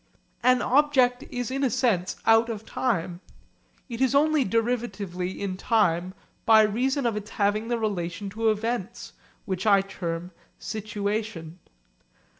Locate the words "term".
9.81-10.31